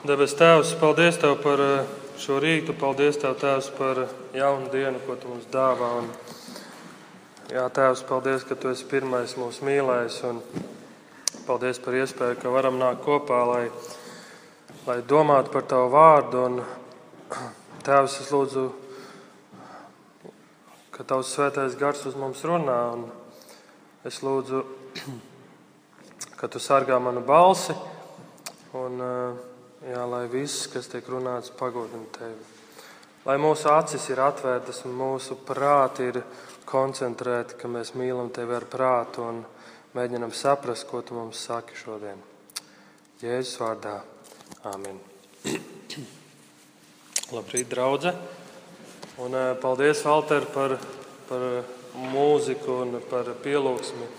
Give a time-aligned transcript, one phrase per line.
[0.00, 3.98] Debes Tēvs, paldies Tev par eh, šo rītu, paldies Tev, Tēvs, par
[4.32, 5.90] jaunu dienu, ko Tu mums dāvā.
[6.00, 6.06] Un,
[7.52, 10.38] jā, Tēvs, paldies, ka Tu esi pirmais mūsu mīlējs, un
[11.44, 13.66] paldies par iespēju, ka varam nākt kopā, lai,
[14.86, 16.46] lai domātu par Tavu vārdu.
[16.48, 16.56] Un,
[17.90, 18.64] tēvs, es lūdzu,
[20.96, 23.04] ka Tavs svētais gars uz mums runā, un
[24.08, 24.64] es lūdzu,
[26.40, 27.76] ka Tu sargā manu balsi.
[28.80, 29.49] Un, uh,
[29.80, 32.42] Jā, lai viss, kas tiek runāts, pagodina tevi.
[33.24, 36.18] Lai mūsu acis ir atvērtas un mūsu prāti ir
[36.68, 39.38] koncentrēti, ka mēs mīlam tevi ar prātu un
[39.96, 42.20] mēģinam saprast, ko tu mums saki šodien.
[43.24, 43.94] Jēzus vārdā.
[44.68, 45.00] Āmen.
[47.34, 48.12] Labrīt, draugi!
[49.24, 50.76] Un eh, paldies, Valter, par,
[51.30, 51.48] par
[52.12, 54.12] mūziku un par pielūgsmi,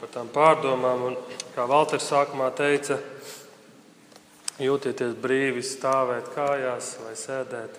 [0.00, 1.06] par tām pārdomām.
[1.10, 1.20] Un,
[1.52, 2.96] kā Valters sākumā teica,
[4.60, 7.78] jūtieties brīvi stāvēt kājās vai sēdēt.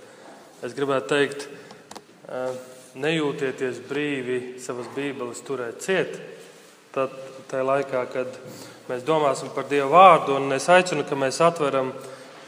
[0.63, 1.48] Es gribētu teikt,
[2.96, 6.18] nejūtieties brīvi savas bībeles turēt ciet.
[6.93, 7.13] Tad,
[7.49, 8.38] tajā laikā, kad
[8.90, 11.91] mēs domāsim par Dieva vārdu, un es aicinu, ka mēs atveram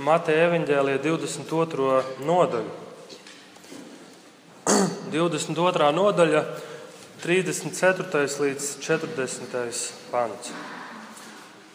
[0.06, 2.00] Mateja evaņģēlīja 22.
[2.28, 2.72] nodaļu.
[5.16, 5.92] 22.
[5.98, 6.45] nodaļa,
[7.26, 8.26] 34.
[8.45, 9.67] līdz 40.
[10.12, 10.75] pants.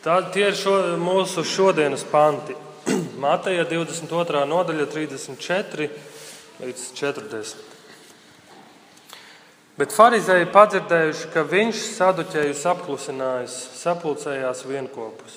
[0.01, 2.55] Tad tie ir šo, mūsu šodienas panti.
[3.20, 4.47] Mateja 22.
[4.48, 5.89] nodaļa, 34
[6.62, 7.67] līdz 40.
[9.77, 15.37] Bet farizēji padzirdējuši, ka viņš saduķējus apklusinājis, sapulcējās vienopus.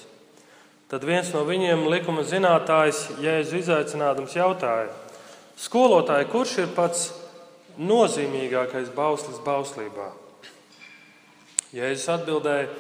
[0.87, 4.87] Tad viens no viņiem, likuma zinātājs, Jēzu izaicinādams, jautāja:
[5.59, 7.03] Skolotāji, kurš ir pats
[7.83, 10.07] nozīmīgākais bauslis bauslībā?
[11.75, 12.71] Jēzus atbildēja: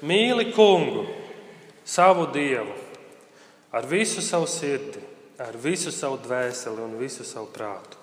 [0.00, 1.04] Mīli kungu!
[1.86, 2.74] Savu dievu
[3.76, 5.00] ar visu savu sirdi,
[5.38, 7.98] ar visu savu dvēseli un visu savu prātu.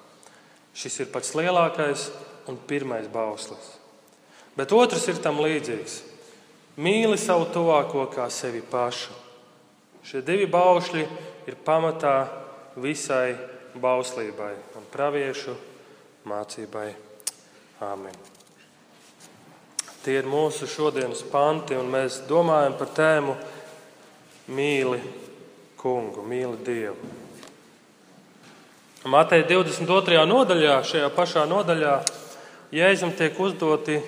[0.73, 2.09] Šis ir pats lielākais
[2.49, 3.73] un pirmais bauslis.
[4.57, 6.01] Bet otrs ir tam līdzīgs.
[6.77, 9.13] Mīli savu tuvāko kā sevi pašu.
[10.03, 11.03] Šie divi baušļi
[11.49, 12.15] ir pamatā
[12.77, 13.35] visai
[13.73, 15.55] bauslībai un praviešu
[16.29, 16.89] mācībai.
[17.83, 18.15] Āmen.
[20.03, 23.35] Tie ir mūsu šodienas panti, un mēs domājam par tēmu
[24.47, 24.99] mīli
[25.79, 27.11] kungu, mīli Dievu.
[29.03, 30.21] Mateja 22.
[30.27, 31.97] nodaļā, šajā pašā nodaļā,
[32.73, 33.99] Jēzum tiek uzdoti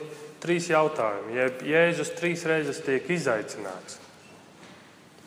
[0.42, 1.36] trīs jautājumi.
[1.68, 4.00] Jēzus trīs reizes tiek izaicināts.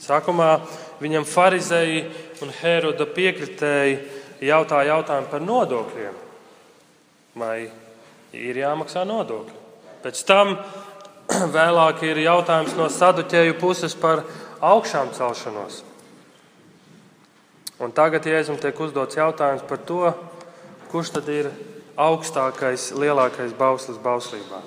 [0.02, 0.56] Sākumā
[1.02, 2.00] viņam farizēji
[2.42, 3.98] un Heroda piekritēji
[4.48, 6.18] jautā jautājumu par nodokļiem.
[7.38, 7.56] Vai
[8.34, 9.56] ir jāmaksā nodokļi?
[10.02, 10.56] Pēc tam
[11.58, 14.24] vēlāk ir jautājums no saduķēju puses par
[14.64, 15.82] augšām celšanos.
[17.78, 20.10] Un tagad Jēzum tiek uzdots jautājums par to,
[20.90, 21.50] kurš tad ir
[21.98, 24.62] augstākais, lielākais bauslis bauslībā.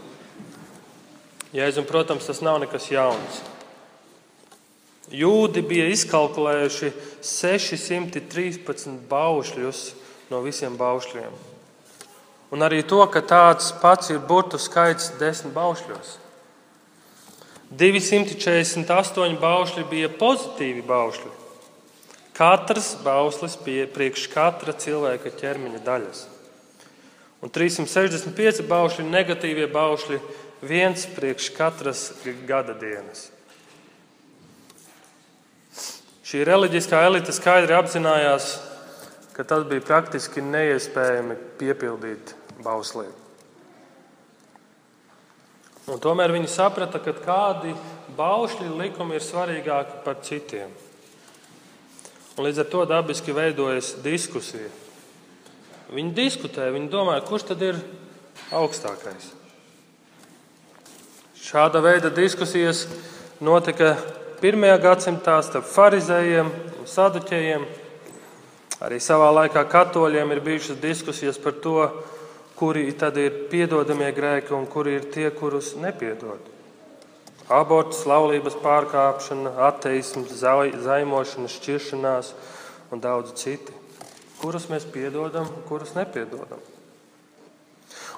[1.52, 3.42] Jēzum, protams, tas nav nekas jauns.
[5.12, 6.94] Jūdi bija izkalkulējuši
[7.28, 9.82] 613 baušļus
[10.32, 11.34] no visiem baušļiem.
[12.56, 16.21] Un arī to, ka tāds pats ir burtu skaits desmit baušļos.
[17.72, 21.32] 248 baušļi bija pozitīvi baušļi.
[22.36, 26.24] Katrs bauslis bija priekš katra cilvēka ķermeņa daļas.
[27.42, 30.20] Un 365 baušļi, negatīvie baušļi,
[30.68, 32.04] viens priekš katras
[32.50, 33.30] gada dienas.
[36.28, 38.52] Šī reliģiskā elite skaidri apzinājās,
[39.36, 43.21] ka tas bija praktiski neiespējami piepildīt bauslību.
[45.90, 47.74] Un tomēr viņi saprata, ka kādi
[48.18, 50.70] baušļi likumi ir svarīgāki par citiem.
[52.38, 54.70] Un līdz ar to dabiski veidojas diskusija.
[55.92, 57.80] Viņi diskutē, viņi domā, kurš tad ir
[58.56, 59.34] augstākais.
[61.42, 62.86] Šāda veida diskusijas
[63.44, 63.96] notika
[64.40, 66.48] pirmajā gadsimtā starp farizējiem
[66.80, 67.66] un saduķējiem.
[68.82, 71.76] Arī savā laikā katoļiem ir bijušas diskusijas par to,
[72.62, 76.46] kuri tad ir piedodamie grēki un kuri ir tie, kurus nepiedod.
[77.50, 82.30] Aborts, laulības pārkāpšana, ateisms, zaimošana, šķiršanās
[82.94, 83.74] un daudz citi.
[84.44, 86.62] Kurus mēs piedodam, kurus nepiedodam.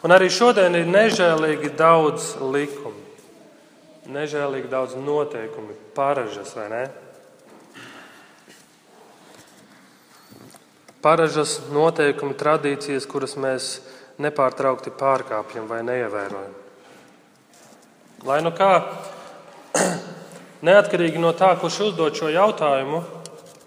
[0.04, 3.00] Un arī šodien ir nežēlīgi daudz likumu,
[4.12, 6.84] nežēlīgi daudz noteikumu, paražas vai ne?
[11.04, 13.72] Paražas, noteikumi, tradīcijas, kuras mēs
[14.22, 16.54] nepārtraukti pārkāpjam vai neievērojam.
[18.28, 18.72] Lai nu kā,
[20.70, 23.02] neatkarīgi no tā, kurš uzdod šo jautājumu,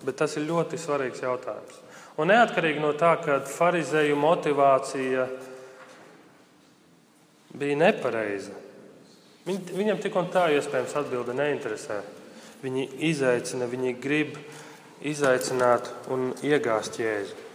[0.06, 1.82] bet tas ir ļoti svarīgs jautājums.
[2.16, 5.26] Un neatkarīgi no tā, ka farizēju motivācija
[7.56, 8.54] bija nepareiza,
[9.48, 12.00] viņ, viņam tik un tā iespējams atbilde neinteresē.
[12.62, 14.38] Viņi izaicina, viņi grib
[15.04, 17.45] izaicināt un iegāzt jēzu.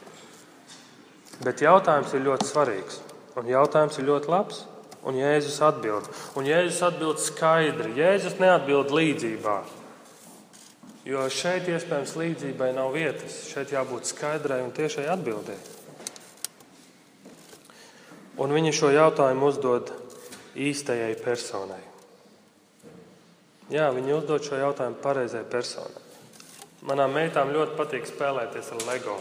[1.41, 2.99] Bet jautājums ir ļoti svarīgs.
[3.39, 4.65] Un jautājums ir ļoti labs.
[5.07, 6.05] Un Jēzus atbild.
[6.37, 7.95] Un Jēzus atbild skaidri.
[7.97, 9.61] Jēzus neatbild līdzībā.
[11.09, 13.39] Jo šeit iespējams līdzībai nav vietas.
[13.49, 15.79] Šeit jābūt skaidrai un tiešai atbildēji.
[18.41, 19.89] Un viņi šo jautājumu uzdod
[20.57, 21.81] īstajai personai.
[23.71, 26.05] Jā, viņi uzdod šo jautājumu pareizai personai.
[26.85, 29.17] Manām meitām ļoti patīk spēlēties ar LEGO.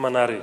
[0.00, 0.40] Man arī.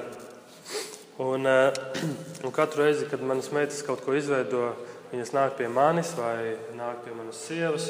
[1.17, 1.73] Un, eh,
[2.45, 4.75] un katru reizi, kad manas meitas kaut ko izveido,
[5.09, 7.89] viņas nāk pie manis vai nāk pie manas sievas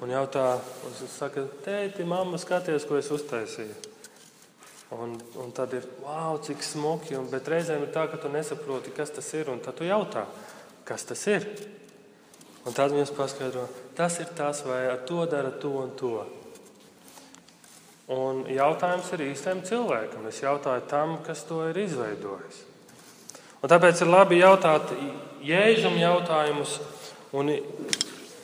[0.00, 3.90] un jautā, un saka, tēti, mamma, skaties, ko es uztaisīju.
[4.92, 8.92] Un, un tad ir, wow, cik smuki, un, bet reizēm ir tā, ka tu nesaproti,
[8.94, 10.26] kas tas ir, un tad tu jautā,
[10.88, 11.48] kas tas ir.
[12.62, 13.64] Un tad viņas paskaidro,
[13.98, 16.12] tas ir tas, vai ar to dara to un to.
[18.12, 20.26] Un jautājums ir īstam cilvēkam.
[20.28, 22.60] Es jautāju tam, kas to ir izveidojis.
[23.62, 24.90] Un tāpēc ir labi jautāt
[25.46, 26.76] Jēzum jautājumus.
[27.38, 27.54] Un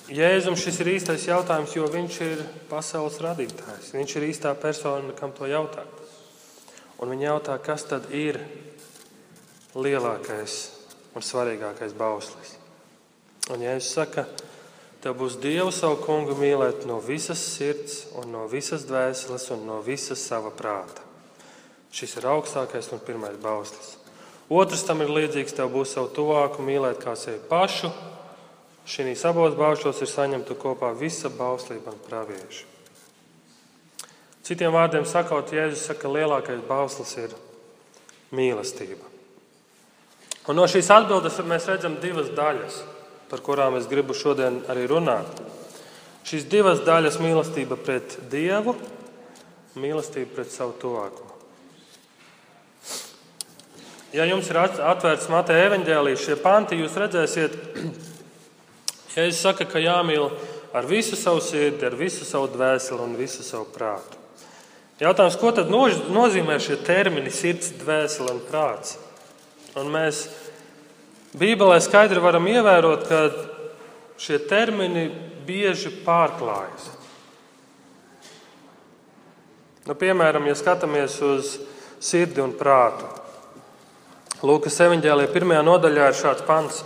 [0.09, 3.93] Jēzum šis ir īstais jautājums, jo viņš ir pasaules radītājs.
[3.97, 5.91] Viņš ir īstā persona, kam to jautāt.
[6.99, 8.41] Un viņi jautā, kas tad ir
[9.76, 10.59] lielākais
[11.15, 12.56] un svarīgākais bauslis.
[13.53, 14.48] Un Jēzus saka, ka
[14.99, 19.79] Tev būs Dievu savu kungu mīlēt no visas sirds, un no visas dvēseles un no
[19.85, 21.05] visas sava prāta.
[21.95, 23.95] Šis ir augstākais un pirmais bauslis.
[24.50, 27.93] Otrs tam ir līdzīgs, tev būs savu tuvāku mīlēt kā sevi pašu.
[28.89, 32.65] Šīs abos baušļos ir saņemta kopā visa bauslība un pravieši.
[34.49, 37.35] Citiem vārdiem sakot, Jēzus saka, ka lielākais bauslis ir
[38.33, 39.05] mīlestība.
[40.49, 42.81] Un no šīs atbildes mēs redzam divas daļas
[43.31, 45.41] par kurām es gribu šodien arī runāt.
[46.29, 48.75] Šīs divas daļas- mīlestība pret Dievu,
[49.77, 51.25] mīlestība pret savu tuvāko.
[54.13, 57.57] Ja jums ir atvērts Mateja evaņģēlijas šie panti, jūs redzēsiet,
[59.17, 60.31] ja es saku, ka jāmīl
[60.73, 64.17] ar visu savu sirdi, ar visu savu dvēseli un visu savu prātu.
[64.99, 68.97] Jautājums, ko tad nozīmē šie termini sirds, dvēsele un prāts?
[69.79, 70.25] Un mēs
[71.37, 73.19] Bībelē skaidri varam ievērot, ka
[74.21, 75.09] šie termini
[75.45, 76.89] bieži pārklājas.
[79.89, 81.55] Nu, piemēram, ja skatāmies uz
[82.01, 83.09] sirdi un prātu.
[84.45, 86.83] Lūkas evanģēlīja pirmajā nodaļā ir šāds pants: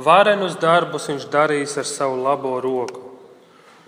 [0.00, 3.04] Varenus darbus viņš darīs ar savu labo roku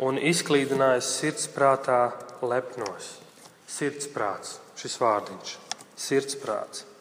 [0.03, 2.03] un izklīdinājis sirdsprātā
[2.45, 3.17] lepnos.
[3.73, 5.57] Sirdsprāts, šis vārdiņš,
[5.97, 6.92] sirdsprāts.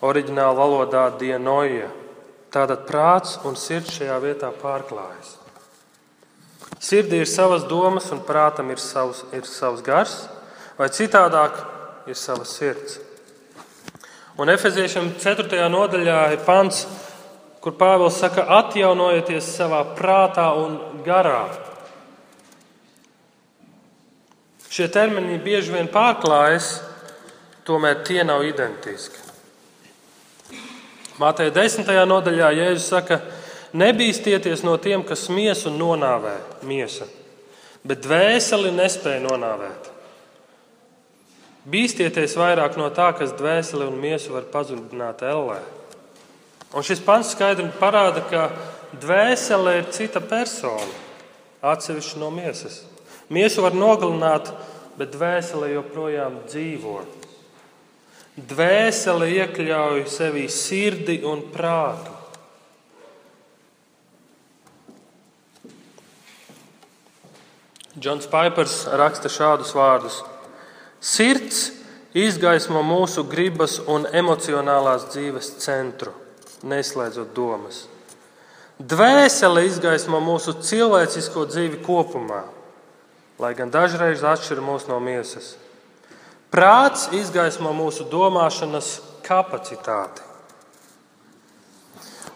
[0.00, 1.90] Oriģinālā valodā dienoja.
[2.50, 5.36] Tātad prāts un sirds šajā vietā pārklājas.
[6.80, 10.14] Sirdī ir savas domas, un prātam ir savs, ir savs gars,
[10.78, 11.60] vai citādāk
[12.08, 12.96] ir sava sirds.
[14.40, 15.68] Un Efeziešiem 4.
[15.68, 16.86] nodaļā ir pants,
[17.60, 21.50] kur Pāvils saka, atjaunojieties savā prātā un garā.
[24.70, 26.78] Šie termini bieži vien pārklājas,
[27.68, 29.29] tomēr tie nav identiski.
[31.20, 31.84] Mātei 10.
[32.08, 33.18] nodaļā Jēzus saka,
[33.76, 37.04] nebīsties no tiem, kas miesu nonāvē miesa,
[37.84, 39.90] bet dvēseli nespēja nonāvēt.
[41.68, 45.60] Bīsties vairāk no tā, kas dvēseli un miesu var pazudināt ellē.
[46.72, 48.48] Un šis pants skaidri parāda, ka
[48.96, 50.88] dvēsele ir cita persona,
[51.60, 52.80] atsevišķa no miesas.
[53.28, 54.48] Miesu var nogalināt,
[54.96, 57.02] bet dvēsele joprojām dzīvo.
[58.48, 62.14] Dvēsele iekļauj sevī sirdi un prātu.
[68.00, 70.20] Džons Paipers raksta šādus vārdus:
[71.02, 71.66] Sirds
[72.16, 76.14] izgaismo mūsu gribas un emocionālās dzīves centru,
[76.62, 77.84] neslēdzot domas.
[78.80, 82.46] Dvēsele izgaismo mūsu cilvēcisko dzīvi kopumā,
[83.42, 85.58] lai gan dažreiz atšķir mūs no miesas.
[86.50, 90.26] Prāts izgaismo mūsu domāšanas kapacitāti.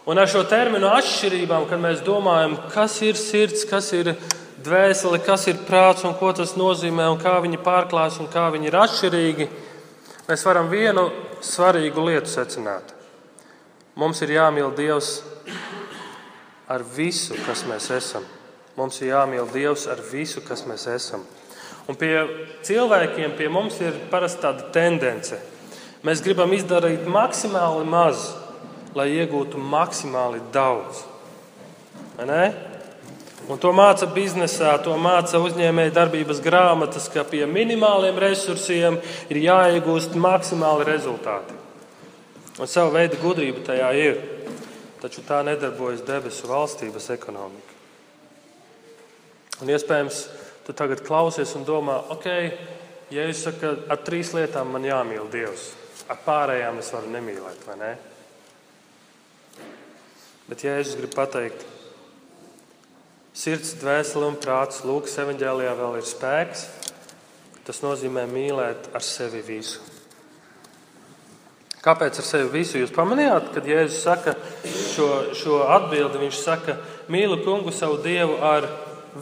[0.06, 4.12] Un ar šo terminu atšķirībām, kad mēs domājam, kas ir sirds, kas ir
[4.64, 8.68] dvēsele, kas ir prāts un ko tas nozīmē, un kā viņi pārklājas un kā viņi
[8.70, 9.48] ir atšķirīgi,
[10.28, 11.08] mēs varam vienu
[11.44, 12.92] svarīgu lietu secināt.
[13.96, 15.22] Mums ir jāmīl Dievs
[16.68, 18.24] ar visu, kas mēs esam.
[18.76, 21.24] Mums ir jāmīl Dievs ar visu, kas mēs esam.
[21.84, 22.12] Un pie
[22.64, 25.36] cilvēkiem, pie mums ir parasti tāda tendence.
[26.04, 28.30] Mēs gribam izdarīt maksimāli maz,
[28.96, 31.02] lai iegūtu maksimāli daudz.
[33.44, 38.96] Un to māca biznesā, to māca uzņēmēja darbības grāmatas, ka pie minimāliem resursiem
[39.28, 41.56] ir jāiegūst maksimāli rezultāti.
[42.54, 44.20] Un savu veidu gudrība tajā ir,
[45.02, 47.74] taču tā nedarbojas debesu valstības ekonomika.
[49.60, 50.22] Un iespējams,
[50.64, 52.26] tu tagad klausies un domā, ok,
[53.12, 55.70] ja es saku, ar trīs lietām man jāmīl Dievs,
[56.08, 57.92] ar pārējām es varu nemīlēt, vai ne?
[60.48, 61.62] Bet Jēzus grib pateikt,
[63.36, 66.66] sirds, dvēsele un prāts, Lūkas evanģēlijā vēl ir spēks.
[67.64, 69.80] Tas nozīmē mīlēt ar sevi visu.
[71.84, 72.76] Kāpēc ar sevi visu?
[72.80, 74.34] Jūs pamanījāt, kad Jēzus saka
[74.92, 76.76] šo, šo atbildi, viņš saka,
[77.12, 78.68] mīlu kungu savu dievu ar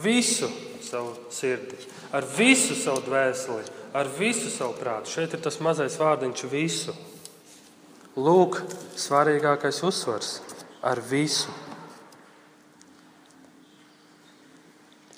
[0.03, 0.51] visu
[0.93, 1.77] savu sirdi,
[2.13, 3.65] ar visu savu dvēseli,
[3.97, 5.09] ar visu savu prātu.
[5.09, 6.93] Šeit ir tas mazais vārdiņš, visu.
[8.13, 8.59] Lūk,
[8.99, 10.39] svarīgākais uzsvars-
[10.91, 11.49] ar visu.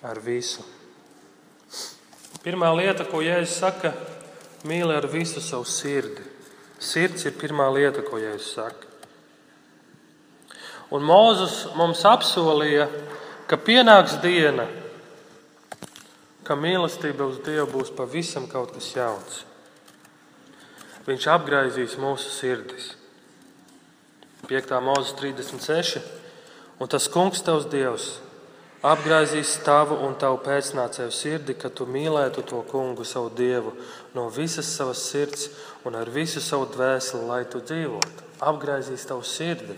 [0.03, 0.63] Ar visu.
[2.43, 3.93] Pirmā lieta, ko Jēzus saka,
[4.63, 6.21] mīli ar visu savu sirdi.
[6.79, 8.87] Sirds ir pirmā lieta, ko Jēzus saka.
[10.91, 12.87] Un Mozus mums apsolīja,
[13.47, 14.67] ka pienāks diena,
[16.45, 19.41] ka mīlestība uz Dievu būs pavisam kaut kas jauns.
[21.05, 22.93] Viņš apgraizīs mūsu sirdis.
[24.45, 24.77] 5.
[24.85, 26.01] mūzika 36.
[26.81, 28.07] Un tas kungs, tavs Dievs,
[28.85, 33.73] apgraizīs tavu un tavu pēcnācēju sirdi, ka tu mīlētu to kungu, savu Dievu,
[34.13, 35.49] no visas savas sirds
[35.85, 38.25] un ar visu savu dvēseli, lai tu dzīvotu.
[38.43, 39.77] Apgraizīs tavu sirdi.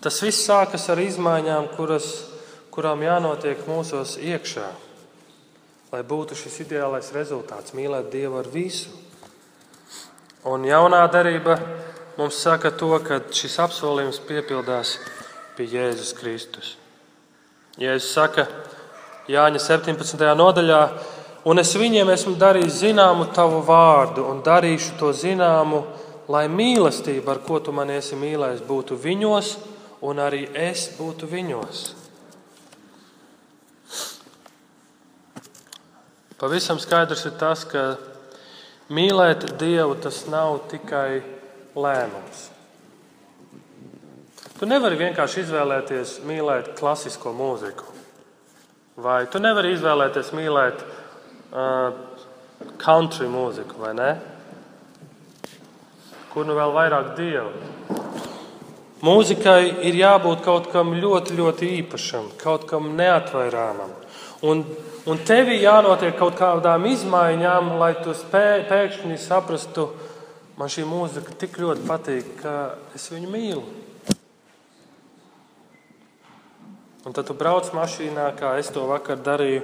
[0.00, 2.29] Tas viss sākas ar izmaiņām, kuras,
[2.70, 4.66] kurām jānotiek mūsos iekšā,
[5.90, 8.92] lai būtu šis ideālais rezultāts, mīlēt Dievu ar visu.
[10.46, 11.58] Un jaunā darība
[12.16, 14.96] mums saka to, ka šis apsolījums piepildās
[15.56, 16.76] pie Jēzus Kristus.
[17.80, 18.46] Jēzus saka
[19.30, 20.24] Jāņa 17.
[20.38, 20.80] nodaļā,
[21.46, 25.84] un es viņiem esmu darījis zināmu tavu vārdu, un darīšu to zināmu,
[26.30, 29.56] lai mīlestība, ar ko tu man esi mīlējis, būtu viņos
[30.06, 31.99] un arī es būtu viņos.
[36.40, 37.98] Pavisam skaidrs ir tas, ka
[38.88, 41.20] mīlēt Dievu tas nav tikai
[41.76, 42.46] lēmums.
[44.56, 47.84] Tu nevari vienkārši izvēlēties mīlēt klasisko mūziku,
[49.00, 51.92] vai tu nevari izvēlēties mīlēt uh,
[52.80, 54.10] country mūziku, vai ne?
[56.32, 57.52] Kur nu vēl vairāk dievu?
[59.04, 63.92] Mūzikai ir jābūt kaut kam ļoti, ļoti īpašam, kaut kam neatvairāmam.
[64.40, 64.62] Un,
[65.04, 69.90] un tev ir jānotiek kaut kādām izmaiņām, lai tu spēj, pēkšņi saprastu,
[70.56, 72.54] man šī mūzika tik ļoti patīk, ka
[72.96, 73.64] es viņu mīlu.
[77.04, 79.62] Un tad tu brauc mašīnā, kā es to vakar darīju,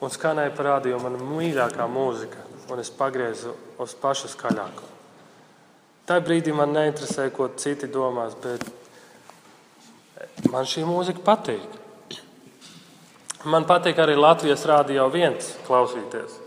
[0.00, 2.40] un skanēja parādīja man mīļākā mūzika,
[2.72, 4.92] un es pagriezu uz pašu skaļāko.
[6.08, 8.62] Tajā brīdī man neinteresē, ko citi domās, bet
[10.52, 11.75] man šī mūzika patīk.
[13.46, 16.40] Man patīk arī Latvijas rādio viens klausīties.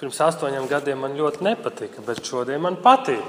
[0.00, 3.22] Pirms astoņiem gadiem man ļoti nepatika, bet šodien man patīk.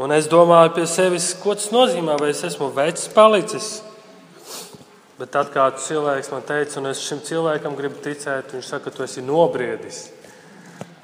[0.00, 3.72] Un es domāju pie sevis, ko tas nozīmē, vai es esmu vecs palicis.
[5.20, 8.96] Bet tad kāds cilvēks man teica, un es šim cilvēkam gribu ticēt, viņš saka, ka
[8.96, 10.08] tu esi nobriedis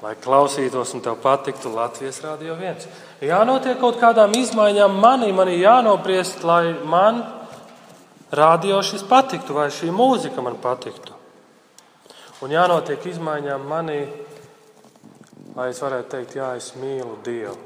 [0.01, 2.85] lai klausītos un tev patiktu Latvijas Rādio 1.
[3.25, 7.23] Jānotiek kaut kādām izmaiņām manī, man ir jānobriest, lai man
[8.31, 11.15] rādio šis patiktu, vai šī mūzika man patiktu.
[12.43, 14.01] Un jānotiek izmaiņām manī,
[15.55, 17.57] lai es varētu teikt, jā, es mīlu Dievu.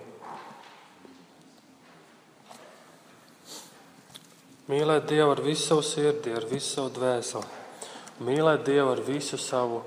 [4.71, 7.59] Mīlēt Dievu ar visu savu sirdi, ar visu savu dvēseli.
[8.23, 9.81] Mīlēt Dievu ar visu savu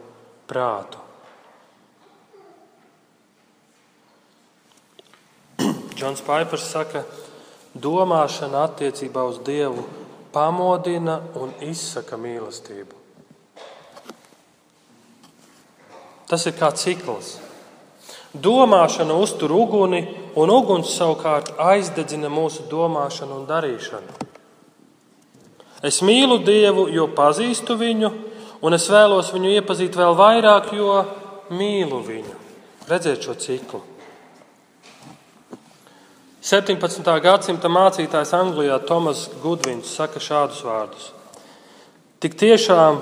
[0.50, 1.00] prātu.
[5.96, 7.06] Džons Paipers saka,
[7.72, 9.86] domāšana attiecībā uz Dievu
[10.34, 13.00] pamodina un izsaka mīlestību.
[16.28, 17.36] Tas ir kā cikls.
[18.34, 20.02] Domāšana uztur uguni,
[20.34, 24.16] un uguns savukārt aizdedzina mūsu domāšanu un darīšanu.
[25.84, 28.10] Es mīlu Dievu, jo pazīstu viņu,
[28.64, 31.02] un es vēlos viņu iepazīt vēl vairāk, jo
[31.54, 32.38] mīlu viņu.
[32.88, 33.84] Redziet šo ciklu.
[36.44, 37.06] 17.
[37.24, 41.06] gadsimta mācītājs Anglijā Tomas Gudvins saka šādus vārdus:
[42.20, 42.98] Tik tiešām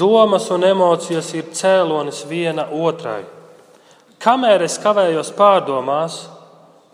[0.00, 3.26] domas un emocijas ir cēlonis viena otrai.
[4.16, 6.22] Kamēr es kavējos pārdomās,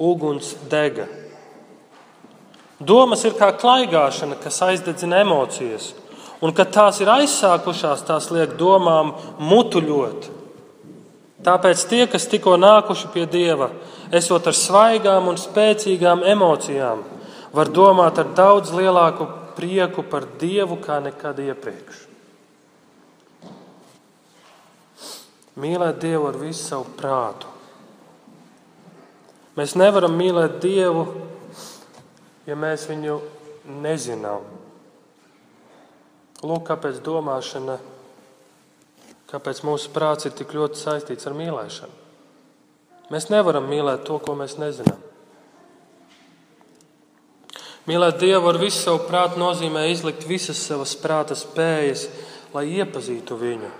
[0.03, 1.07] uguns dega.
[2.83, 5.93] Domas ir kā klaigāšana, kas aizdedzina emocijas,
[6.43, 10.33] un kad tās ir aizsākušās, tās liek domām mutuļot.
[11.47, 13.71] Tāpēc tie, kas tikko nākuši pie Dieva,
[14.13, 17.03] esot ar svaigām un spēcīgām emocijām,
[17.53, 22.09] var domāt ar daudz lielāku prieku par Dievu kā nekad iepriekš.
[25.61, 27.49] Mīlēt Dievu ar visu savu prātu.
[29.57, 31.05] Mēs nevaram mīlēt Dievu,
[32.49, 33.19] ja mēs viņu
[33.85, 34.47] nezinām.
[36.43, 37.77] Lūk, kāpēc domāšana,
[39.31, 42.02] kāpēc mūsu prāts ir tik ļoti saistīts ar mīlēšanu.
[43.11, 45.01] Mēs nevaram mīlēt to, ko mēs nezinām.
[47.89, 52.07] Mīlēt Dievu ar visu savu prātu nozīmē izlikt visas savas prāta spējas,
[52.55, 53.71] lai iepazītu viņu,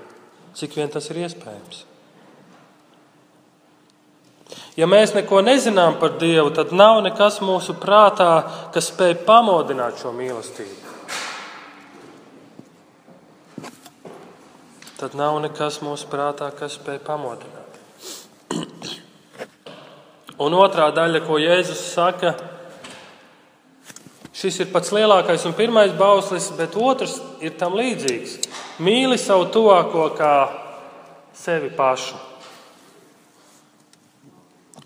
[0.59, 1.85] cik vien tas ir iespējams.
[4.77, 8.31] Ja mēs neko nezinām par Dievu, tad nav nekas mūsu prātā,
[8.75, 10.91] kas spēj pamodināt šo mīlestību.
[14.99, 17.62] Tad nav nekas mūsu prātā, kas spēj pamodināt.
[20.41, 22.33] Un otrā daļa, ko Jēzus saka,
[24.33, 28.39] Šis ir pats lielākais un pirmais bauslis, bet otrs ir tam līdzīgs.
[28.81, 30.33] Mīli savu tuvāko kā
[31.37, 32.17] sevi pašu.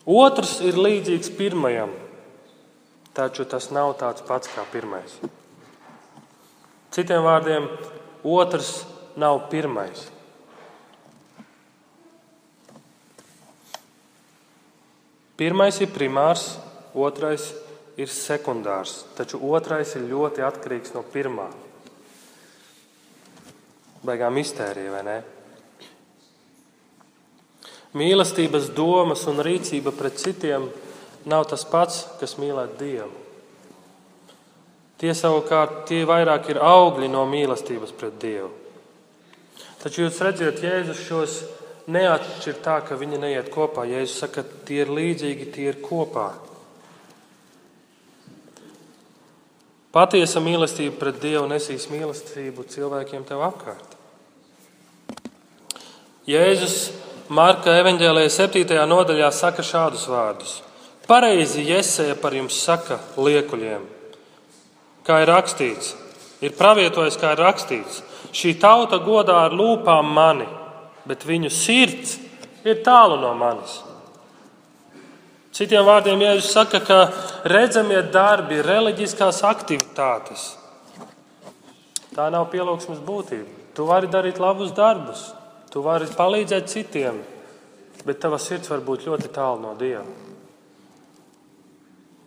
[0.06, 1.94] Otrs ir līdzīgs pirmajam,
[3.14, 5.14] taču tas nav tāds pats kā pirmais.
[6.94, 7.70] Citiem vārdiem,
[8.26, 8.80] otrs
[9.18, 10.08] nav pirmais.
[15.36, 16.56] Pirmais ir primārs,
[16.96, 17.50] otrais
[18.00, 21.50] ir sekundārs, taču otrais ir ļoti atkarīgs no pirmā.
[24.06, 25.16] Baigā mistērija, vai ne?
[27.96, 30.68] Mīlestības domas un rīcība pret citiem
[31.28, 33.12] nav tas pats, kas mīlēt Dievu.
[34.96, 38.48] Tie savukārt tie vairāk ir augļi no mīlestības pret Dievu.
[39.82, 41.34] Taču jūs redzat, Jēzus šos
[41.92, 43.86] neatšķir tā, ka viņi neiet kopā.
[43.88, 46.32] Jēzus saka, tie ir līdzīgi, tie ir kopā.
[49.96, 53.94] Patiesa mīlestība pret Dievu nesīs mīlestību cilvēkiem tev apkārt.
[56.28, 56.90] Jēzus
[57.26, 58.76] Marka evanģēlēja 7.
[58.86, 60.52] nodaļā saka šādus vārdus:
[61.08, 63.82] Pareizi Jēzeja par jums saka liekuļiem,
[65.06, 65.94] kā ir rakstīts,
[66.42, 68.02] ir pravietojis, kā ir rakstīts.
[68.36, 70.46] Šī tauta godā ar lūpām mani,
[71.06, 72.16] bet viņu sirds
[72.66, 73.80] ir tālu no manis.
[75.56, 76.98] Citiem vārdiem, Jēzus saka, ka
[77.48, 80.50] redzamie darbi, reliģiskās aktivitātes,
[82.12, 83.48] tā nav pielūgsmes būtība.
[83.76, 85.30] Tu vari darīt labus darbus,
[85.72, 87.22] tu vari palīdzēt citiem,
[88.04, 90.04] bet tava sirds var būt ļoti tālu no Dieva.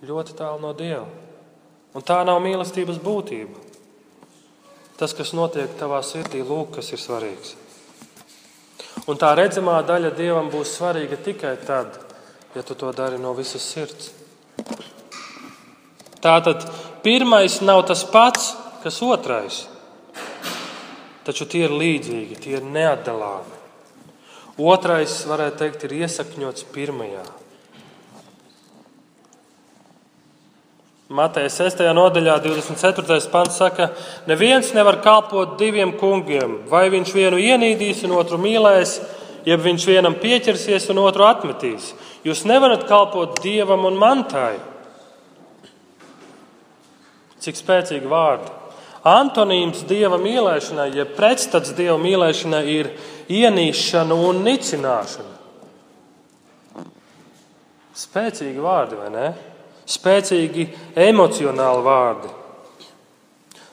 [0.09, 1.05] Ļoti tālu no Dieva.
[1.93, 3.65] Un tā nav mīlestības būtība.
[4.99, 7.55] Tas, kas notiek tavā sirdī, lūk, kas ir svarīgs.
[9.09, 11.95] Un tā redzamā daļa Dievam būs svarīga tikai tad,
[12.53, 14.11] ja tu to dari no visas sirds.
[16.21, 16.67] Tātad
[17.01, 18.51] pirmais nav tas pats,
[18.83, 19.63] kas otrais,
[21.25, 23.57] taču tie ir līdzīgi, tie ir neatdalāmi.
[24.59, 27.23] Otrais, varētu teikt, ir iesakņots pirmajā.
[31.09, 31.79] Mateja 6.
[31.97, 33.15] nodaļā, 24.
[33.33, 33.87] pants saka,
[34.29, 36.59] neviens nevar kalpot diviem kungiem.
[36.69, 38.99] Vai viņš vienu ienīdīs un otru mīlēs,
[39.41, 41.95] jeb viņš vienam pieķersies un otru atmetīs.
[42.21, 44.59] Jūs nevarat kalpot dievam un mantai.
[47.41, 48.53] Cik spēcīgi vārdi.
[49.09, 52.93] Antonīms dieva mīlēšanai, jeb pretstats dieva mīlēšanai, ir
[53.33, 55.37] ienīšana un nicināšana.
[57.97, 59.29] Spēcīgi vārdi, vai ne?
[59.89, 60.67] Spēcīgi
[60.99, 62.29] emocionāli vārdi.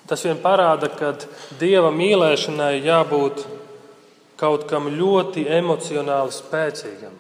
[0.07, 1.13] Tas vien parāda, ka
[1.59, 3.43] dieva mīlēšanai jābūt
[4.39, 7.15] kaut kam ļoti emocionāli spēcīgam.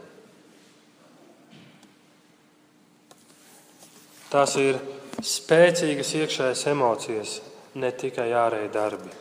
[4.30, 4.78] Tās ir
[5.22, 7.36] spēcīgas iekšējas emocijas,
[7.78, 9.12] ne tikai ārēji darbi.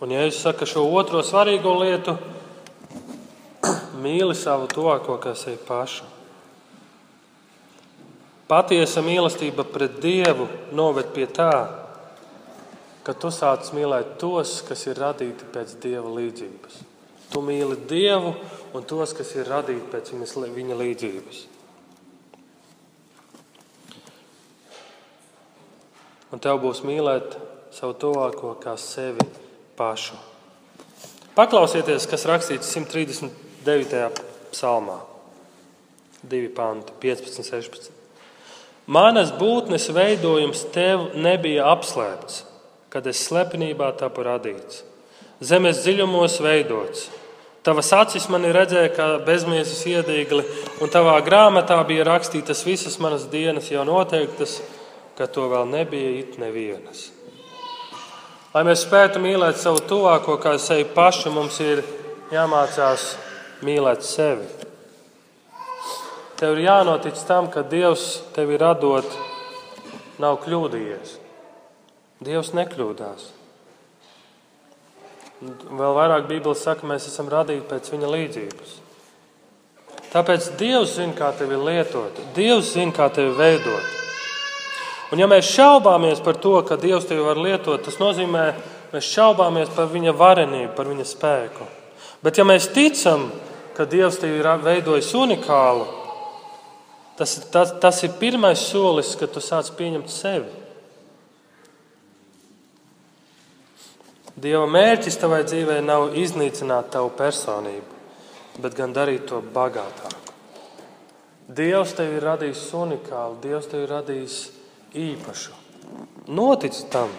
[0.00, 2.14] Un, ja es saku šo otro svarīgo lietu,
[4.04, 6.19] mīli savu tuvāko kā sevi pašu.
[8.50, 11.52] Patiesa mīlestība pret Dievu noved pie tā,
[13.06, 16.80] ka tu sāc mīlēt tos, kas ir radīti pēc Dieva līdzības.
[17.30, 18.32] Tu mīli Dievu
[18.74, 20.10] un tos, kas ir radīti pēc
[20.56, 21.44] viņa līdzības.
[26.34, 27.38] Un tev būs mīlēt
[27.74, 29.28] savu tuvāko kā sevi
[29.78, 30.18] pašu.
[31.38, 34.26] Paklausieties, kas rakstīts 139.
[34.50, 34.98] psalmā.
[36.26, 37.99] 2 panti, 15, 16.
[38.90, 42.40] Manas būtnes veidojums tev nebija apslēpts,
[42.90, 44.82] kad es slepenībā tapu radīts.
[45.38, 47.04] Zemes dziļumos veidots.
[47.62, 50.42] Tavas acis man ir redzēja, kā bezmiesas iedīgli,
[50.82, 54.58] un tavā grāmatā bija rakstītas visas manas dienas, jau noteiktas,
[55.14, 57.10] ka to vēl nebija it nevienas.
[58.50, 61.84] Lai mēs spētu mīlēt savu tuvāko kā sevi pašu, mums ir
[62.34, 63.12] jāmācās
[63.62, 64.59] mīlēt sevi.
[66.40, 69.04] Tev ir jānotic tam, ka Dievs tevi radot,
[70.22, 71.18] nav kļūdījies.
[72.24, 73.26] Dievs nekļūdās.
[75.40, 78.72] Vēl vairāk Bībelē saka, mēs esam radīti pēc viņa līdzības.
[80.14, 83.92] Tāpēc Dievs zina, kā tevi lietot, Dievs zina, kā tevi veidot.
[85.12, 88.48] Un ja mēs šaubāmies par to, ka Dievs tevi var lietot, tas nozīmē,
[88.94, 91.68] mēs šaubāmies par viņa varenību, par viņa spēku.
[92.24, 93.28] Bet ja mēs ticam,
[93.76, 95.99] ka Dievs tevi ir veidojis unikālu,
[97.20, 100.48] Tas, tas, tas ir pirmais solis, kad tu sāc pieņemt sevi.
[104.40, 107.98] Dieva mērķis tavai dzīvē nav iznīcināt tavu personību,
[108.64, 110.32] bet gan darīt to bagātāku.
[111.60, 114.36] Dievs tevi ir radījis unikālu, Dievs tevi ir radījis
[114.96, 115.56] īpašu.
[116.32, 117.12] Notic tam,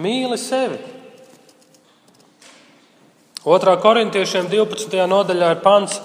[0.00, 0.78] mīli sevi.
[3.44, 5.04] Otrā korintiešiem 12.
[5.12, 6.00] nodaļā ir pants,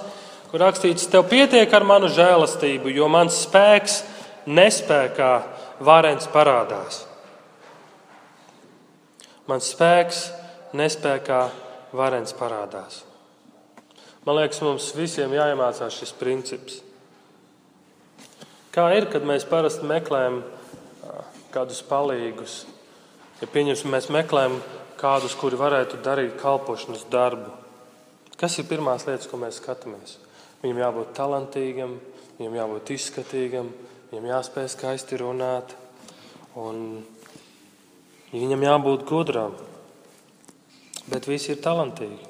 [0.54, 4.04] kur rakstīts, tev pietiek ar manu žēlastību, jo mans spēks
[4.46, 5.30] nespējā
[5.82, 7.00] varens parādās.
[9.50, 10.20] Mans spēks
[10.78, 11.40] nespējā
[11.98, 13.00] varens parādās.
[14.28, 16.76] Man liekas, mums visiem jāiemācās šis princips.
[18.78, 20.44] Kā ir, kad mēs parasti meklējam
[21.56, 22.60] kādus palīgus?
[23.42, 24.60] Ja pieņemsim, mēs meklējam
[25.02, 27.50] kādus, kuri varētu darīt kalpošanas darbu.
[28.38, 30.20] Kas ir pirmās lietas, ko mēs skatāmies?
[30.64, 31.98] Viņam jābūt talantīgam,
[32.38, 33.68] viņam jābūt izskatīgam,
[34.12, 35.74] viņam jāspēj skaisti runāt,
[36.56, 37.02] un
[38.32, 39.58] viņam jābūt gudram.
[41.12, 42.30] Bet visi ir talantīgi.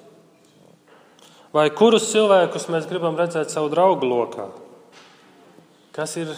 [1.53, 4.47] Vai kurus cilvēkus mēs gribam redzēt savu draugu lokā?
[5.93, 6.33] Kas ir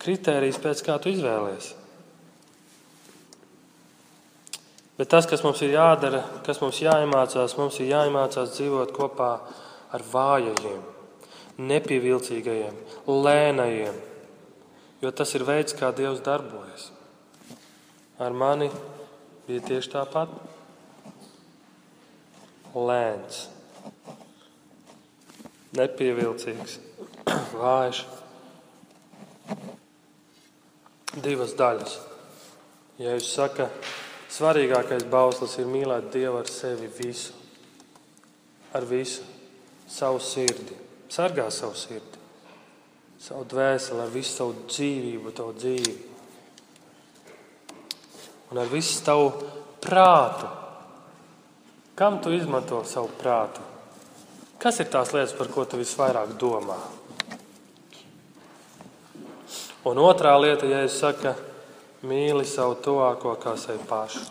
[0.00, 1.74] kritērijs, pēc kā tu izvēlēsies?
[4.96, 9.65] Bet tas, kas mums ir jādara, kas mums jāiemācās, mums ir jāiemācās dzīvot kopā ar
[10.12, 10.82] vājajiem,
[11.56, 13.98] nepievilcīgajiem, lēnajiem,
[15.02, 16.90] jo tas ir veids, kā Dievs darbojas.
[18.18, 18.70] Ar mani
[19.46, 20.32] bija tieši tāpat.
[22.76, 23.46] Lēns,
[25.76, 26.74] nepievilcīgs,
[27.62, 28.02] vājš.
[31.24, 31.94] Divas daļas.
[33.00, 33.88] Ja jūs sakat,
[34.32, 37.32] svarīgākais bauslis ir mīlēt Dievu ar sevi visu,
[38.76, 39.24] ar visu
[39.88, 40.76] savu sirdi,
[41.12, 42.20] sargā savu sirdi,
[43.22, 45.96] savu dvēseli, ar visu savu dzīvību, tavu dzīvi
[48.50, 49.32] un ar visu tavu
[49.82, 50.50] prātu.
[51.96, 53.62] Kam tu izmanto savu prātu?
[54.60, 56.76] Kas ir tās lietas, par ko tu visvairāk domā?
[59.86, 61.32] Un otrā lieta, ja es saku,
[62.06, 64.24] mīli savu tuvāko kā sevi pašu.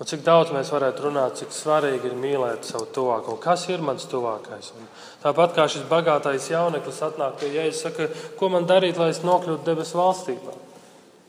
[0.00, 3.34] Un cik daudz mēs varētu runāt, cik svarīgi ir mīlēt savu tuvāko.
[3.36, 4.70] Kas ir mans tuvākais?
[4.72, 4.86] Un
[5.20, 8.06] tāpat kā šis bagātais jauneklis atnāk pie Jēzus, saka,
[8.40, 10.54] ko man darīt, lai es nokļūtu debesu valstībā?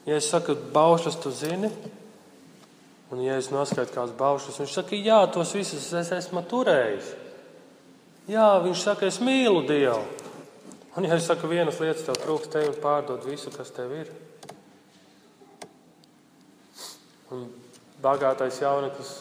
[0.08, 1.68] Ja es saku, baušas tu zini,
[3.12, 7.10] un ja es noskaitu kādas baušas, viņš saka, jā, tos visus es esmu turējis.
[8.32, 10.00] Jā, viņš saka, es mīlu Dievu.
[10.96, 14.16] Un ja es saku, vienas lietas tev trūkst, te un pārdod visu, kas tev ir.
[17.36, 17.50] Un
[18.02, 19.12] bagātais jauneklis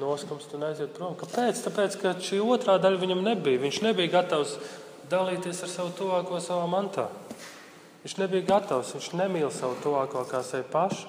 [0.00, 1.16] noskums un aiziet prom.
[1.18, 1.60] Kāpēc?
[1.66, 3.62] Tāpēc, ka šī otrā daļa viņam nebija.
[3.62, 4.56] Viņš nebija gatavs
[5.10, 7.08] dalīties ar savu tuvāko savā mantā.
[8.04, 11.08] Viņš nebija gatavs, viņš nemīl savu tuvāko kā sevi pašu.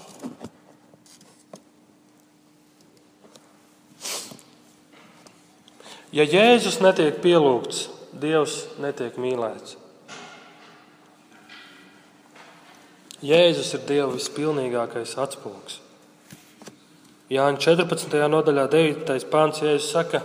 [6.15, 9.75] Ja Jēzus netiek pielūgts, Dievs netiek mīlēts.
[13.21, 15.81] Jēzus ir Dieva vispilnīgākais atspūgs.
[17.27, 18.13] Jāņa 14.
[18.31, 19.25] nodaļā, 9.
[19.27, 20.21] pāns, Jēzus saka,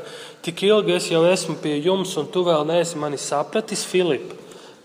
[0.47, 4.37] tik ilgi es jau esmu pie jums, un tu vēl neesi mani sapratis, Filip,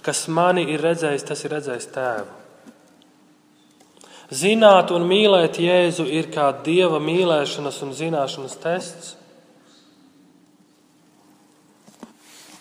[0.02, 2.34] kas mani ir redzējis, tas ir redzējis tēvu.
[4.34, 9.14] Zināt un mīlēt Jēzu ir kā dieva mīlēšanas un zināšanas tests.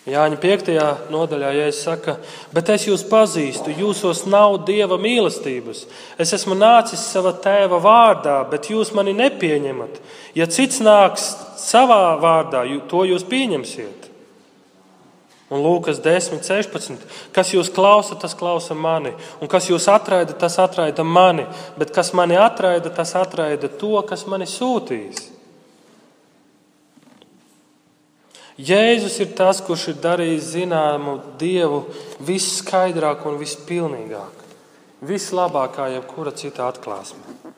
[0.07, 0.69] Jāņa 5.
[1.11, 2.13] nodaļā, ja es saku,
[2.55, 5.81] bet es jūs pazīstu, jūsos nav dieva mīlestības.
[6.15, 9.99] Es esmu nācis savā tēva vārdā, bet jūs mani nepieņemat.
[10.37, 14.07] Ja cits nāks savā vārdā, to jūs pieņemsiet.
[15.51, 17.03] Un Lūkas 10, 16.
[17.35, 19.11] Kas jūs klausa, tas klausa mani,
[19.43, 21.45] un kas jūs atraida, tas atraida mani,
[21.79, 25.33] bet kas mani atraida, tas atraida to, kas mani sūtīs.
[28.57, 31.83] Jēzus ir tas, kurš ir darījis zināmu Dievu
[32.25, 34.39] visskaidrāk un vispilnīgāk,
[35.05, 37.53] vislabākā jebkura cita atklāsme.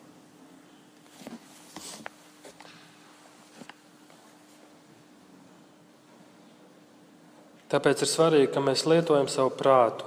[7.70, 10.04] Tāpēc ir svarīgi, ka mēs lietojam savu prātu,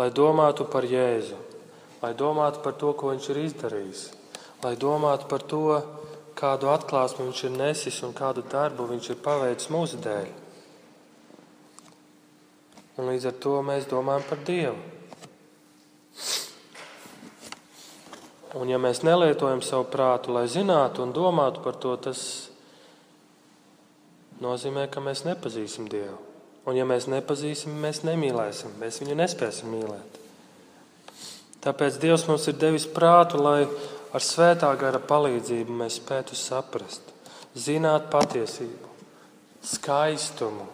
[0.00, 1.36] lai domātu par Jēzu,
[2.00, 4.04] lai domātu par to, ko Viņš ir izdarījis,
[4.64, 5.64] lai domātu par to,
[6.40, 10.30] kādu atklāsmu viņš ir nesis un kādu darbu viņš ir paveicis mūsu dēļ.
[13.00, 14.78] Un līdz ar to mēs domājam par Dievu.
[18.60, 22.22] Un ja mēs nelietojam savu prātu, lai zinātu un domātu par to, tas
[24.42, 26.18] nozīmē, ka mēs nepazīsim Dievu.
[26.68, 30.18] Un ja mēs nepazīsim, mēs nemīlēsim, mēs viņu nespēsim mīlēt.
[31.64, 33.64] Tāpēc Dievs mums ir devis prātu, lai
[34.10, 37.12] ar svētā gara palīdzību mēs spētu saprast,
[37.54, 38.88] zināt patiesību,
[39.66, 40.66] skaistumu,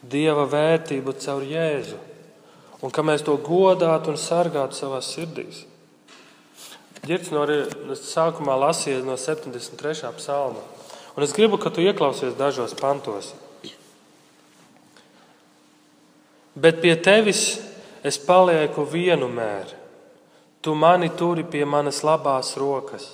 [0.00, 1.98] dieva vērtību caur Jēzu,
[2.80, 5.66] un ka mēs to godātu un sargātu savā sirdīs.
[7.04, 7.46] Girts no
[7.96, 10.12] sākumā lasīja no 73.
[10.18, 10.64] psalma,
[11.16, 13.32] un es gribu, ka tu ieklausies dažos pantos.
[16.60, 17.60] Bet pie tevis
[18.04, 19.79] es palieku vienu mēru
[20.60, 23.06] Tu mani turi pie manas labās rokas,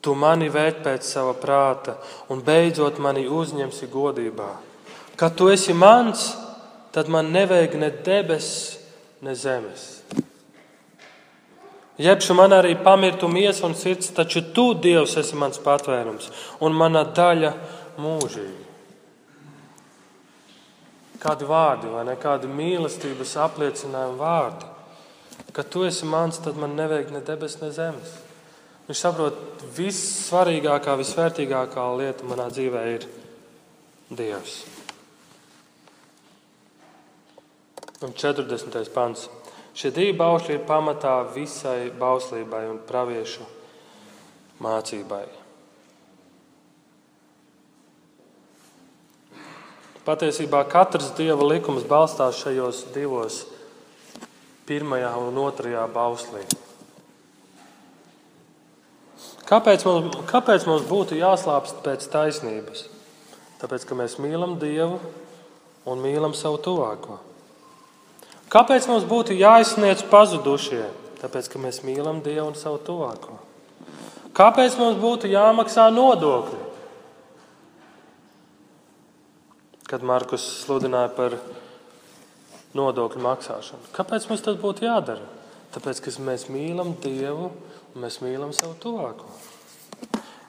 [0.00, 1.98] tu mani vēd pēc sava prāta
[2.32, 4.48] un beidzot mani uzņemsi godībā.
[5.20, 6.30] Kad tu esi mans,
[6.92, 8.78] tad man nevajag ne debesis,
[9.20, 10.02] ne zemes.
[12.00, 16.30] Jebšu man arī pamirtu miesa un sirds, taču tu, Dievs, esi mans patvērums
[16.64, 17.52] un mana daļa
[18.00, 18.62] mūžīgi.
[21.22, 24.71] Kādi vārdi vai ne kādi mīlestības apliecinājumi vārdi?
[25.52, 28.14] Ka tu esi mans, tad man nevajag ne debesis, ne zemes.
[28.88, 29.36] Viņš saprot,
[29.76, 33.06] vissvarīgākā, visvērtīgākā lieta manā dzīvē ir
[34.12, 34.56] Dievs.
[38.02, 38.82] Un 40.
[38.92, 39.28] pants.
[39.72, 43.46] Šie divi baušļi ir pamatā visai bauslībai un praviešu
[44.60, 45.24] mācībai.
[50.02, 53.44] Patiesībā katrs dieva likums balstās šajos divos
[54.72, 56.46] pirmajā un otrajā bauslī.
[59.52, 62.86] Kāpēc mums, kāpēc mums būtu jāslāpst pēc taisnības?
[63.60, 64.96] Tāpēc, ka mēs mīlam Dievu
[65.84, 67.18] un mīlam savu tuvāko.
[68.52, 70.86] Kāpēc mums būtu jāizsniedz pazudušie?
[71.20, 73.36] Tāpēc, ka mēs mīlam Dievu un savu tuvāko.
[74.32, 76.60] Kāpēc mums būtu jāmaksā nodokļi?
[79.92, 81.36] Kad Markus sludināja par
[82.76, 83.90] nodokļu maksāšanu.
[83.96, 85.24] Kāpēc mums tas būtu jādara?
[85.72, 89.28] Tāpēc, ka mēs mīlam Dievu un mēs mīlam savu tuvāko.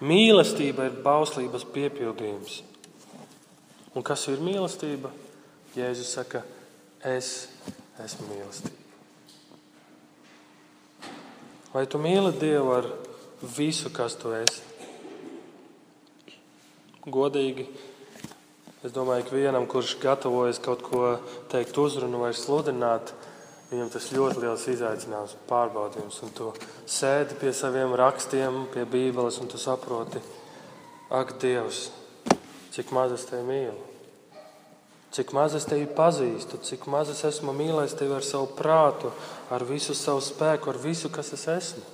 [0.04, 2.62] Mīlestība ir bauslības piepildījums.
[3.96, 5.12] Un kas ir mīlestība?
[5.78, 6.44] Jēzus saka,
[7.08, 7.48] es
[8.04, 8.80] esmu mīlestība.
[11.74, 12.90] Vai tu mīli Dievu ar
[13.56, 14.62] visu, kas tu esi?
[17.04, 17.66] Godīgi
[18.84, 21.14] Es domāju, ka vienam, kurš gatavojas kaut ko
[21.52, 23.14] teikt, uzrunu vai sludināt,
[23.70, 26.18] viņam tas ļoti liels izaicinājums, pārbaudījums.
[26.28, 26.50] Un tu
[26.84, 30.20] sēdi pie saviem rakstiem, pie Bībeles, un tu saproti,
[31.08, 31.86] ak, Dievs,
[32.76, 33.80] cik maz es tevi mīlu.
[35.16, 39.16] Cik maz es tevi pazīstu, cik maz es esmu mīlējis tevi ar savu prātu,
[39.54, 41.86] ar visu savu spēku, ar visu, kas es esmu.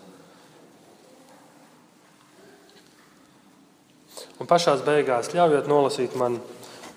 [4.40, 6.40] Un pašā beigās ļaujiet nolasīt man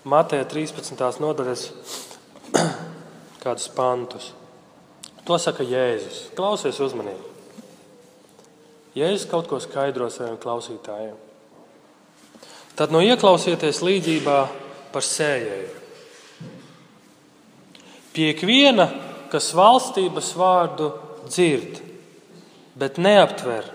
[0.02, 0.98] Mateja 13.
[1.22, 1.68] nodaļas
[3.42, 4.32] kādus pantus.
[5.22, 6.32] To saka Jēzus.
[6.34, 7.30] Klausies uzmanīgi.
[8.98, 11.14] Jēzus kaut ko skaidro saviem klausītājiem.
[12.74, 14.38] Tad no ieklausieties līdzībā
[14.92, 15.70] par sējēju.
[18.12, 18.88] Pie ikviena,
[19.30, 20.90] kas valstības vārdu
[21.28, 21.78] dzird,
[22.76, 23.70] bet neaptver,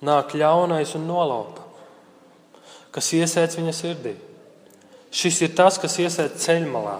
[0.00, 1.66] nāk ļaunais un nolaupa,
[2.96, 4.14] kas iesēdz viņa sirdī.
[5.14, 6.98] Šis ir tas, kas iesēž ceļmalā.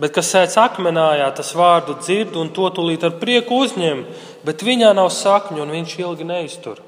[0.00, 4.06] Bet kas sēž akmenājā, tas vārdu dzird un to tūlīt ar prieku uzņem,
[4.46, 6.80] bet viņā nav sakņu un viņš ilgi neiztur.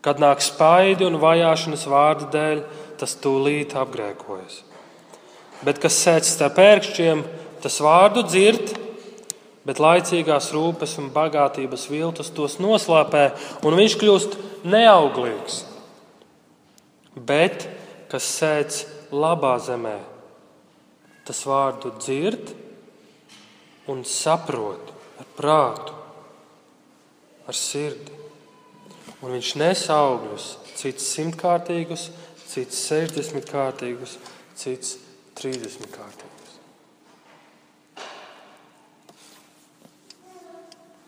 [0.00, 2.62] Kad nāk spaidi un vajāšanas vārdu dēļ,
[3.00, 4.62] tas tūlīt apgrēkojas.
[5.66, 7.24] bet kas sēž starp pērkšķiem,
[7.60, 8.70] tas vārdu dzird,
[9.66, 13.26] bet laicīgās rūpes un bagātības viltus tos noslēpē,
[13.66, 15.64] un viņš kļūst neauglīgs.
[17.14, 17.66] Bet
[18.10, 19.98] kas sēž labā zemē,
[21.26, 22.54] tas vārdu dzird
[23.90, 25.94] un saprot ar prātu,
[27.46, 28.16] ar sirdi.
[29.20, 30.46] Un viņš nes augļus,
[30.80, 32.08] cits simtkārtīgus,
[32.48, 34.16] cits sešdesmitkārtīgus,
[34.56, 34.96] cits
[35.38, 36.56] trīsdesmitkārtīgus.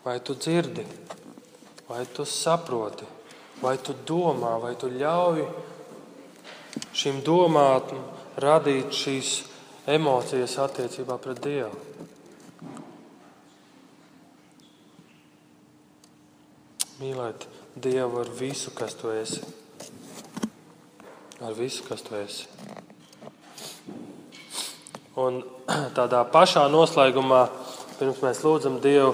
[0.03, 0.85] Vai tu dzirdi,
[1.87, 3.07] vai tu saproti,
[3.63, 5.45] vai tu domā, vai tu ļauj
[6.93, 7.89] šīm domām
[8.41, 9.33] radīt šīs
[9.93, 11.75] emocijas attiecībā pret Dievu?
[17.01, 19.41] Mīlēt Dievu ar visu, kas tu esi.
[21.43, 22.47] Ar visu, kas tu esi.
[25.19, 25.41] Un
[25.97, 27.43] tādā pašā noslēgumā,
[27.99, 29.13] pirms mēs lūdzam Dievu,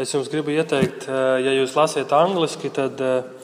[0.00, 3.39] es jums gribu ieteikt, eh, ja jūs lasiet angliski, tad eh,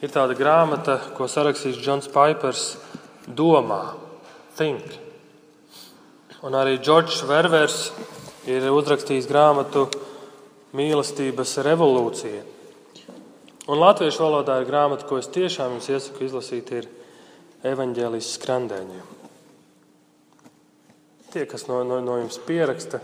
[0.00, 2.64] ir tāda grāmata, ko sarakstījis Džons Pipers,
[3.26, 3.82] Domā,
[4.56, 4.96] Think.
[6.44, 7.90] Un arī Džordžs Ververs
[8.48, 9.86] ir uzrakstījis grāmatu
[10.76, 12.42] Mīlestības revolūcija.
[13.70, 16.88] Un latviešu valodā ir grāmata, ko es tiešām jums iesaku izlasīt, ir
[17.70, 19.16] evaņģēlijas skrandēņiem.
[21.30, 23.02] Tie, kas no, no, no jums pieraksta,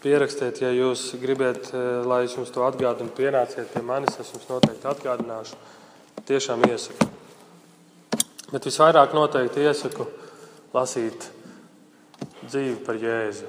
[0.00, 4.48] pierakstiet, ja jūs gribat, eh, lai es jums to atgādinu, pienāciet pie manis, es jums
[4.48, 5.58] noteikti atgādināšu.
[6.26, 7.08] Tiešām iesaku.
[8.52, 10.06] Bet visvairāk noteikti iesaku
[10.74, 11.30] lasīt
[12.46, 13.46] dzīvi par Jēzu.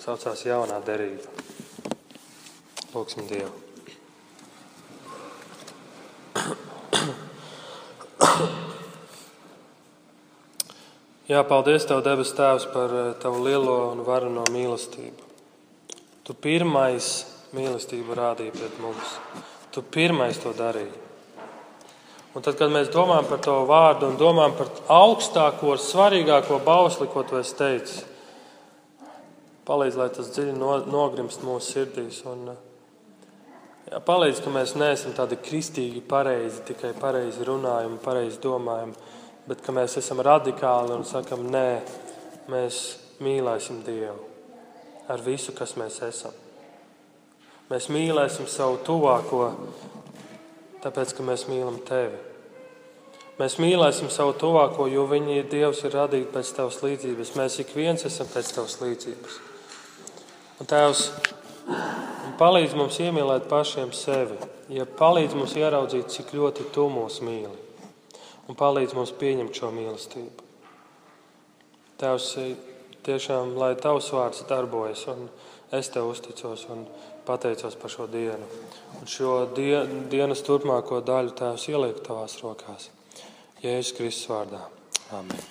[0.00, 1.28] Saucās jaunā derība.
[2.94, 3.70] Lūksim Dievu!
[11.30, 15.28] Jā, paldies Tev, debes Tēvs, par eh, Tavu lielo un varano mīlestību.
[16.26, 17.10] Tu pirmais
[17.54, 19.12] mīlestību rādīji pret mums.
[19.70, 20.90] Tu pirmais to darīji.
[22.34, 27.22] Un tad, kad mēs domājam par to vārdu un domājam par augstāko, svarīgāko bausli, ko
[27.22, 28.02] Tu esi teicis,
[29.70, 30.58] palīdz, lai tas dziļi
[30.90, 32.24] nogrimst mūsu sirdīs.
[32.26, 32.66] Un, uh,
[33.90, 38.92] Jā, palīdz, ka mēs neesam tādi kristīgi, pareizi, tikai pareizi runājam, pareizi domājam,
[39.48, 41.80] bet ka mēs esam radikāli un sakam, nē,
[42.50, 42.80] mēs
[43.22, 44.26] mīlēsim Dievu
[45.10, 46.34] ar visu, kas mēs esam.
[47.70, 49.44] Mēs mīlēsim savu tuvāko,
[50.82, 52.18] tāpēc, ka mēs mīlam Tevi.
[53.40, 57.34] Mēs mīlēsim savu tuvāko, jo viņi Dievs ir radīti pēc Tavas līdzības.
[57.38, 59.38] Mēs ik viens esam pēc Tavas līdzības.
[60.60, 61.06] Un Tēvs,
[62.40, 64.36] palīdz mums iemīlēt pašiem sevi,
[64.74, 67.54] ja palīdz mums ieraudzīt, cik ļoti tu mūs mīli,
[68.50, 70.48] un palīdz mums pieņemt šo mīlestību.
[72.00, 72.30] Tēvs,
[73.06, 75.28] tiešām, lai tavs vārds darbojas, un
[75.76, 76.86] es tev uzticos un
[77.28, 78.48] pateicos par šo dienu.
[78.98, 79.76] Un šo die,
[80.12, 82.90] dienas turpmāko daļu Tēvs ieliek tavās rokās.
[83.62, 84.64] Jēzus Kristus vārdā.
[85.12, 85.48] Amen.